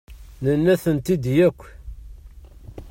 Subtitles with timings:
[0.43, 1.61] Nenna-tent-id akk.